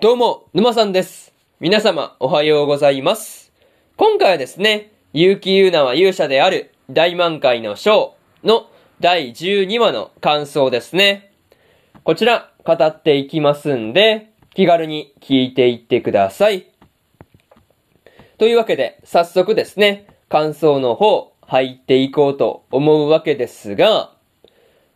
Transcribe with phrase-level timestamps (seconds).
[0.00, 1.34] どうも、沼さんです。
[1.60, 3.52] 皆様、おはようございます。
[3.98, 8.70] 今回はですね、結城優奈は勇者である大満開の章の
[9.00, 11.30] 第12話の感想ですね。
[12.04, 16.68] こちら、語っていきますんで、気軽に聞いていってください。
[18.38, 24.14] というわけで、早速ですね、感想の方、入っていこうと思うわけですが、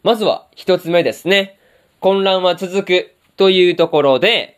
[0.02, 1.58] まずは一つ目ですね。
[2.00, 4.55] 混乱は続くというところで、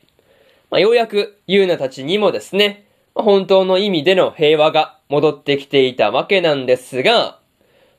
[0.71, 7.38] まあ、ようやくユーナたちにもですね、まあ本当の意味での平和が戻ってきていたわけなんですが、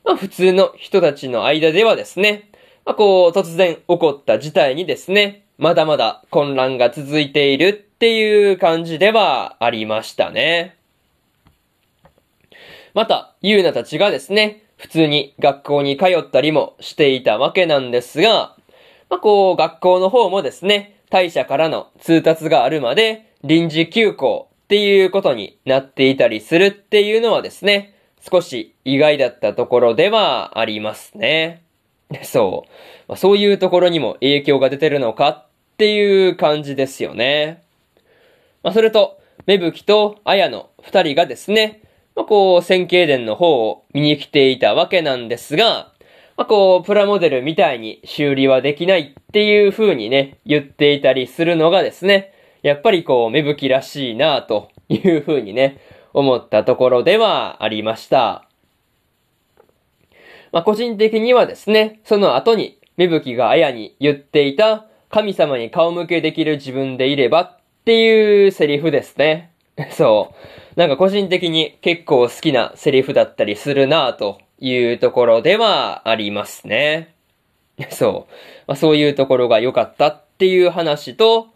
[0.04, 2.50] まあ、普通の人たちの間ではですね、
[2.84, 10.76] まあ、こう突然起こった事態にですね、まだまだ混乱が続いているっていう感じではありましたね。
[12.94, 18.56] また、ユーナたちがですね、普通に学校に通ったりもしていたわけなんですが、
[19.10, 31.62] まあ、こう、学校の方もですね、大社からの通達があるまで臨時休校っていうことになっていたりするっていうのはですね、少し意外だったところではありますね。
[32.22, 32.70] そう。
[33.08, 35.46] ま、そういうところにも影響が出てるのかっ
[35.78, 37.62] ていう感じですよね。
[38.62, 41.80] まあ、それと、芽吹と綾の二人がですね、
[42.14, 45.89] まあ、こう、線形伝の方を見に来ていたわけなんですが、
[46.40, 55.82] まあ、こう、プラモデルみたいに修理はできないっていう風にね、言っていたりするのがですね、やっぱりこう、芽吹きらしいなという風にね、
[56.14, 58.48] 思ったところではありました。
[60.50, 69.50] まあ、個人的にはですね、その後に芽吹きが綾に言っていた、神様に顔向けできる自分でいればっていうセリフですね。
[69.92, 70.32] そ
[70.74, 70.78] う。
[70.80, 77.14] なんか個人的に結構好きなセリフだったりするなぁというところではありますね。
[77.90, 78.32] そう。
[78.66, 81.48] まあ、そういうところが良かったっていう話と、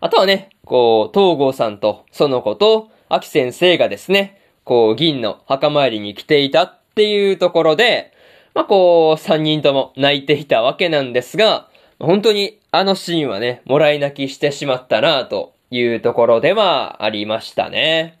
[0.00, 8.12] あとはね、こう、東郷さんとその子と、秋先生がですね、こう、銀の墓参りに来ていたっていうところで、
[8.54, 11.68] まあ、こう、三人とも泣いていたわけなんですが、
[12.00, 18.18] 本当にあのシーンはね、もらい泣きしてしまったなというところではありましたね。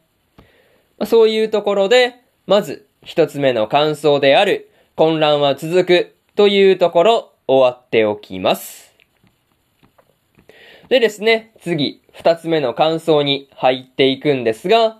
[0.98, 8.94] まあ、そういうところで、まず一つ目の感想である混乱は続くというところ終わっておきます。
[10.90, 14.98] でですね、次二つ目の感想に入っていくんですが、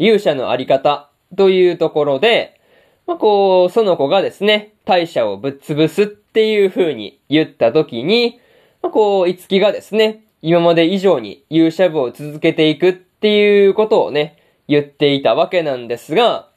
[0.00, 2.60] 勇者のあり方というところで、
[3.06, 8.40] まあ、こう、その子がですね、大社をぶっ潰すっていう風に言った時に、
[8.82, 16.48] まあ、こう、いつきがですね、今まで以上に勇者部を続けていくっていうことをね、言っていたわけなんですが、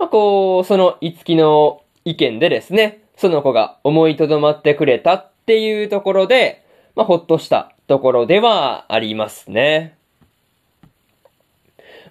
[0.00, 6.64] まあ、こう、そのいつきの意見でですね、その子が思いとどまってくれたっていうところで、
[6.96, 9.94] まあ、ほっとしたところではありますね。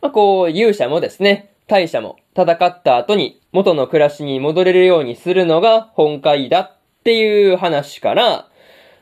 [0.04, 8.48] まあ、こう、勇者もですね、大社も戦った後に元の暮らしに戻れるようにするのが本会だっていう話から、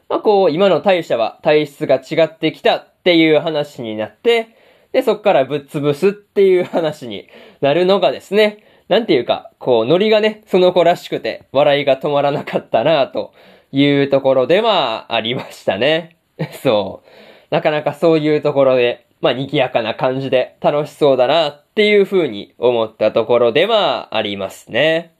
[0.08, 4.56] まあ、こう、今の大社は体質が違ってきたっていう話になって、
[4.94, 7.28] で、そっからぶっ潰すっていう話に
[7.59, 13.34] なるのがですね、なんていうか、こう、ノリがね、その子らしくて、笑いが止まらなかったなと
[13.72, 16.18] いうところではありましたね。
[16.64, 17.08] そう。
[17.50, 25.14] なかなかそういうところで、まあ、賑やかな感じで楽しそうだなっていう風に思ったところではありますね。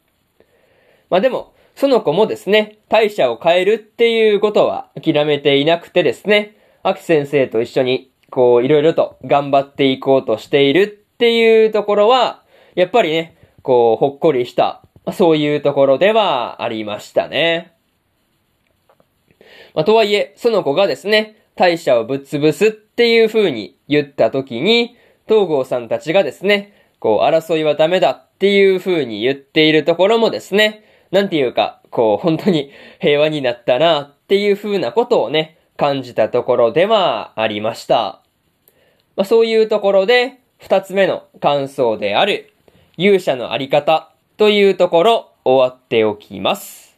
[1.10, 12.44] まあでも、その子もですね、大社を変えるっていうことは諦めていなくてですね、秋先生と一緒に、こう、いろいろと頑張っていこうとしているっていうところは、
[12.76, 13.37] やっぱりね、
[13.68, 17.74] こう、ほっこりした、そういうところではありましたね。
[19.76, 24.96] まあ、とはいえ、その子がですね、大社をぶっ潰すっていう風に言った時に、
[25.28, 38.22] 東郷さんたちがですね、こう、争いはダメだっていう風に言っているところもですね、なんていうか、こう、本当に 平和になったなっていう風なことをね、感じたところではありました。
[39.18, 42.54] まあ、そういうところで、二つ目の感想である、
[43.00, 46.98] 勇者のあり方というところ、終わっておきます。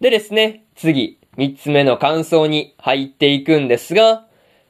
[0.00, 4.26] でですね、次、三つ目の感想に入っていくんですが、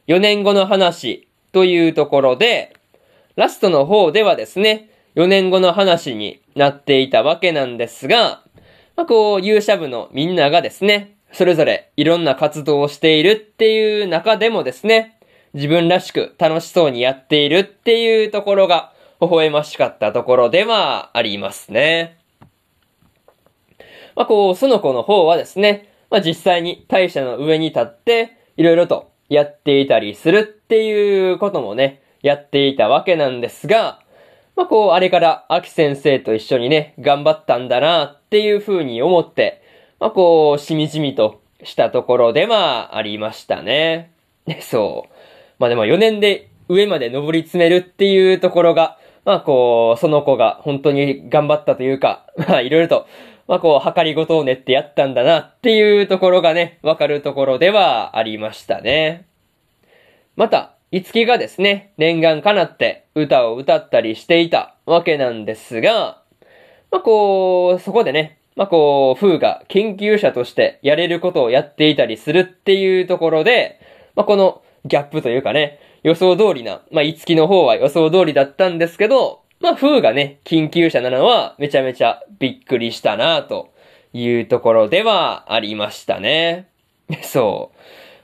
[0.07, 2.75] 4年後の話というところで、
[3.35, 8.43] ラストの方ではですね、4年後の話になっていたわけなんですが、
[8.95, 15.17] まあ、こう、勇者部のみんながですね、それぞれいろんな活動をしているっていう中でもですね、
[15.55, 22.17] 自分らしく楽しそうにやっているっていうところが、微笑ましかったところではありますね。
[24.15, 33.99] まあ、こう、その子の方はですね、まあ、実際に大社の上に立って、いろいろとやっていたりするっていうこともね、やっていたわけなんですが、
[34.55, 39.61] まあ、こう、あれから秋先生と一緒にね、頑張ったんだなっていう風に思って、
[39.99, 44.11] まあ、こう、しみじみとしたところではありましたね。
[44.45, 45.13] で、そう。
[45.59, 53.07] まあでも4年で上まで登り詰めるっていうところが、まあこう、その子が本当に頑張ったというか、 まあいろいろと、
[53.47, 59.25] まあこう、測りごとを練ってやったんだなっていうところがね、わかるところではありましたね。
[60.35, 66.21] また、いつきがですね、念願かなって歌を歌ったりしていたわけなんですが、
[66.91, 73.79] まあこう、そこでね、まあこう、風が研究者としてやれることをやっていたりするっていうところで、
[74.15, 83.73] まあこのギャップというかね、予想通りな、まあ、いつきの方は予想通りだったんですけど、まあ、風がね、緊急車なのはめちゃめちゃびっくりしたなと
[84.13, 86.67] いうところではありましたね。
[87.23, 87.71] そ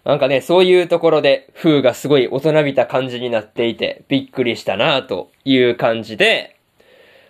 [0.05, 0.07] う。
[0.07, 6.57] なんかね、そういうところで、風がすごい大人びた感じになっていて、びっくりしたなという感じで、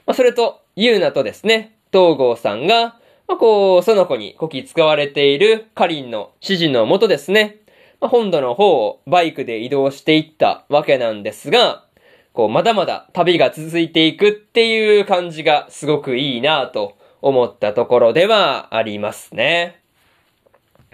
[0.06, 7.61] まあ、それと、ゆうなとですね、東郷さんが、まあ、こう、その子にこき使われているカリンの指示のもとですね、
[8.08, 11.86] 本土の方をバイクで移動していったわけなんですが、
[12.34, 19.82] こう、まだまだ旅が続いていくっていう感じがすごくいいなと思ったところではありますね。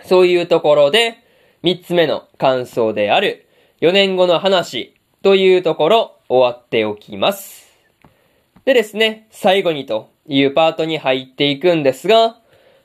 [0.04, 1.24] そういうところで、
[1.64, 3.48] 三つ目の感想である、
[3.82, 7.68] 4年後の話というところ終わっておきます。
[8.66, 12.38] でですね、最後にというパートに入っていくんですが、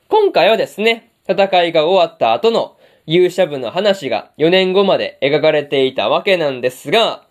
[0.07, 7.25] 今回はですね、戦いが終わった後の勇者部の話が4年後まで描かれていたわけなんですが、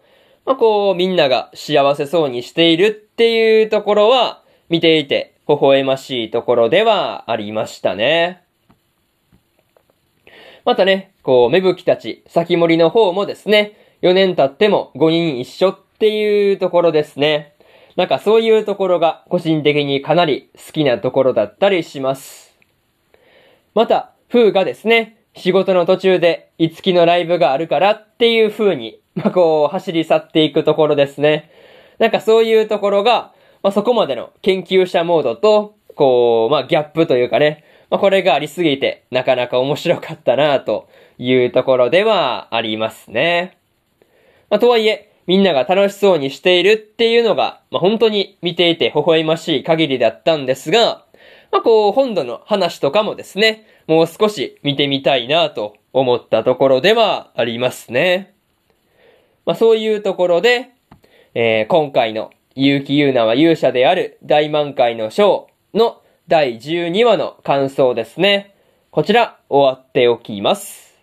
[0.44, 8.42] まあ、こう、みんなが幸せそうにしているっていうところは、見ていて微笑ましいところではありましたね。
[10.64, 17.54] またね、こう、芽吹たち、先森の方もですね、4年経っても5人一緒っていうところですね。
[17.96, 22.56] なんかそういうところが個人的にかなり好きなところだったりします。
[23.74, 31.50] また、風がですね、仕事の途中で、いつきのライブがあるからっていう風に、まあ、こう、走り去っていくところですね。
[31.98, 33.32] なんかそういうところが、
[33.62, 40.88] まあ、そこまでの研究者モードと、こう、まあ、ギャップというかね、まあ、これがありすぎて、なかなか面白かったなと
[41.18, 43.58] いうところではありますね。
[44.50, 51.04] まあ、とはいえ、みんなが楽しそうにしているっていうのが、まあ、本当に見ていて微笑ましい限りだったんですが、
[51.52, 58.34] まあ、こう、本土の話とかもですね、もう少し見てみたいなと思ったところではありますね。
[59.44, 60.70] まあ、そういうところで、
[61.34, 68.54] えー、今回の結城優奈は勇者である大満開の章の第12話の感想ですね。
[68.90, 70.98] こちら終わっておきます。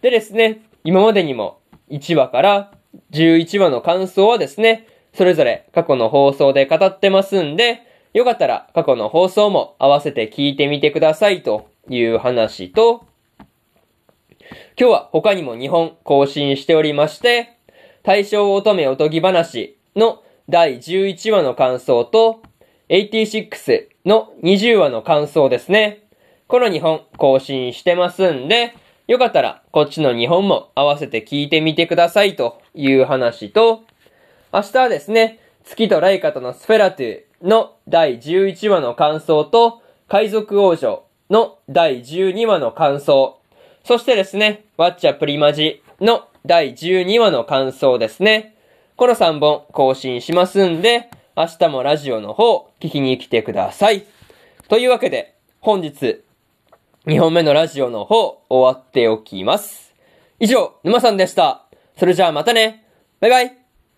[0.00, 1.58] でですね、今までにも
[1.90, 2.72] 1話から
[3.10, 7.82] 11話の感想はですね、それぞれ過去の放送で語ってますんで、
[8.14, 13.04] よかったら過去の放送も合わせて聞いてみてくださいという話と、
[14.78, 17.56] 今日は他にも2本更新しておりまして、
[18.04, 22.40] 大正乙女おとぎ話の第11話の感想と、
[22.88, 26.04] 86の20話の感想ですね。
[26.46, 28.74] この2本更新してますんで、
[29.08, 33.82] よかったらこっちの2本も合わせて聞いてみてくださいという話と、
[34.52, 43.38] 明日はですね、月とライカとのスフェラトゥの第11話の感想と、海賊王女の第12話の感想、
[43.84, 48.54] そしてですね、ワッチャプリマジの第12話の感想ですね。
[48.96, 54.06] この3本更新しますんで、明日もラジオの方聞きに来てください。
[54.68, 56.22] というわけで、本日、
[57.06, 59.94] 2本目のラジオの方終わっておきます。
[60.40, 61.66] 以上、沼さんでした。
[61.98, 62.86] それじゃあまたね。
[63.20, 63.63] バイバイ。